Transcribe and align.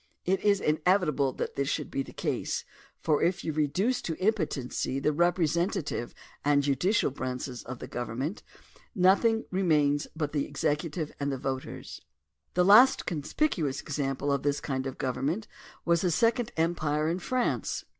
It 0.25 0.39
is 0.43 0.61
inevitable 0.61 1.31
that 1.33 1.53
this 1.53 1.69
should 1.69 1.91
be 1.91 2.01
the 2.01 2.11
case, 2.11 2.65
for 3.03 3.21
if 3.21 3.43
you 3.43 3.53
reduce 3.53 4.01
to 4.01 4.17
impotency 4.19 4.99
the 4.99 5.13
representative 5.13 6.15
and 6.43 6.63
judicial 6.63 7.11
branches 7.11 7.61
of 7.65 7.77
the 7.77 7.85
government 7.85 8.41
nothing 8.95 9.45
remains 9.51 10.07
but 10.15 10.31
the 10.31 10.47
executive 10.47 11.11
and 11.19 11.31
the 11.31 11.37
voters. 11.37 12.01
The 12.55 12.65
last 12.65 13.05
conspicuous 13.05 13.79
example 13.79 14.31
of 14.31 14.41
this 14.41 14.59
kind 14.59 14.87
of 14.87 14.97
government 14.97 15.47
was 15.85 16.01
the 16.01 16.09
second 16.09 16.51
empire 16.57 17.07
in 17.07 17.19
France. 17.19 17.85